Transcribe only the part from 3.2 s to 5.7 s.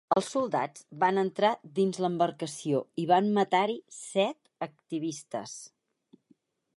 matar-hi set activistes.